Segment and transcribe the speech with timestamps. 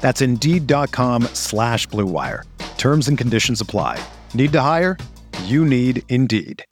[0.00, 2.44] That's Indeed.com slash BlueWire.
[2.78, 4.02] Terms and conditions apply.
[4.34, 4.96] Need to hire?
[5.44, 6.64] You need Indeed.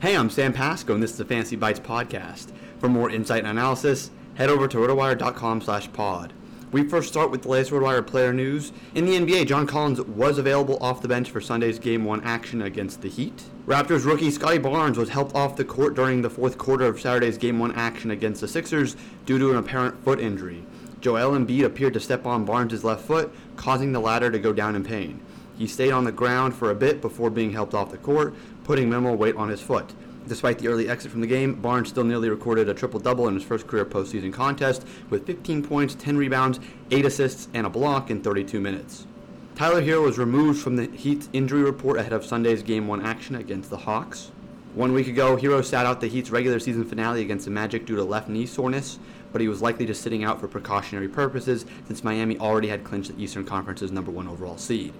[0.00, 2.52] Hey, I'm Sam Pasco, and this is the Fancy Bites podcast.
[2.78, 6.32] For more insight and analysis, head over to rotowire.com slash pod.
[6.72, 8.70] We first start with the latest RotoWire player news.
[8.94, 12.62] In the NBA, John Collins was available off the bench for Sunday's Game 1 action
[12.62, 13.42] against the Heat.
[13.66, 17.38] Raptors rookie Scottie Barnes was helped off the court during the fourth quarter of Saturday's
[17.38, 18.94] Game 1 action against the Sixers
[19.26, 20.64] due to an apparent foot injury.
[21.00, 24.76] Joel Embiid appeared to step on Barnes' left foot, causing the latter to go down
[24.76, 25.20] in pain.
[25.58, 28.88] He stayed on the ground for a bit before being helped off the court, putting
[28.88, 29.92] minimal weight on his foot.
[30.30, 33.34] Despite the early exit from the game, Barnes still nearly recorded a triple double in
[33.34, 36.60] his first career postseason contest with 15 points, 10 rebounds,
[36.92, 39.08] 8 assists, and a block in 32 minutes.
[39.56, 43.34] Tyler Herro was removed from the Heat's injury report ahead of Sunday's Game 1 action
[43.34, 44.30] against the Hawks.
[44.76, 47.96] One week ago, Herro sat out the Heat's regular season finale against the Magic due
[47.96, 49.00] to left knee soreness,
[49.32, 53.16] but he was likely just sitting out for precautionary purposes since Miami already had clinched
[53.16, 54.94] the Eastern Conference's number one overall seed.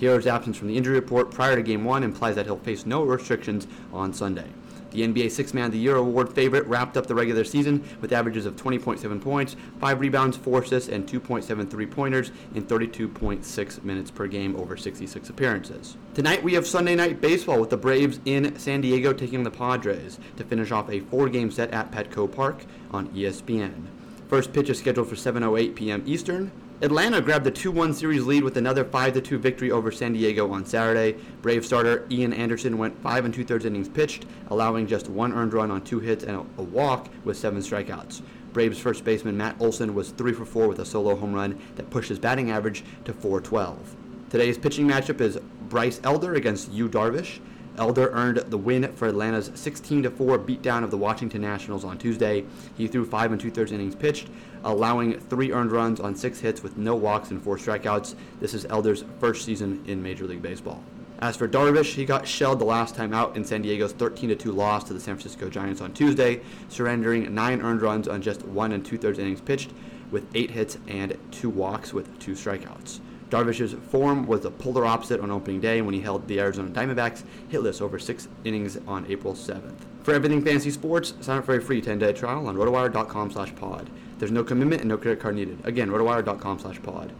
[0.00, 3.04] Herro's absence from the injury report prior to Game 1 implies that he'll face no
[3.04, 4.48] restrictions on Sunday.
[4.92, 8.12] The NBA Six Man of the Year award favorite wrapped up the regular season with
[8.12, 14.26] averages of 20.7 points, 5 rebounds, 4 assists, and 2.73 pointers in 32.6 minutes per
[14.26, 15.96] game over 66 appearances.
[16.14, 20.18] Tonight we have Sunday Night Baseball with the Braves in San Diego taking the Padres
[20.36, 23.86] to finish off a four game set at Petco Park on ESPN.
[24.28, 26.02] First pitch is scheduled for 7.08 p.m.
[26.06, 26.50] Eastern.
[26.82, 31.16] Atlanta grabbed the 2-1 series lead with another 5-2 victory over San Diego on Saturday.
[31.40, 35.54] Brave starter Ian Anderson went 5 and 2 thirds innings pitched, allowing just one earned
[35.54, 38.22] run on two hits and a walk with seven strikeouts.
[38.52, 41.88] Braves first baseman Matt Olson was 3 for 4 with a solo home run that
[41.88, 43.94] pushed his batting average to 412.
[44.28, 45.38] Today's pitching matchup is
[45.68, 47.38] Bryce Elder against Yu Darvish.
[47.78, 52.44] Elder earned the win for Atlanta's 16 4 beatdown of the Washington Nationals on Tuesday.
[52.76, 54.28] He threw five and two thirds innings pitched,
[54.64, 58.14] allowing three earned runs on six hits with no walks and four strikeouts.
[58.40, 60.82] This is Elder's first season in Major League Baseball.
[61.20, 64.52] As for Darvish, he got shelled the last time out in San Diego's 13 2
[64.52, 68.72] loss to the San Francisco Giants on Tuesday, surrendering nine earned runs on just one
[68.72, 69.70] and two thirds innings pitched,
[70.10, 73.00] with eight hits and two walks with two strikeouts.
[73.32, 77.22] Darvish's form was the polar opposite on opening day when he held the Arizona Diamondbacks
[77.50, 79.72] hitless over six innings on April 7th.
[80.02, 83.88] For everything fantasy sports, sign up for a free 10-day trial on rotowire.com slash pod.
[84.18, 85.58] There's no commitment and no credit card needed.
[85.64, 87.10] Again, rotowire.com slash pod.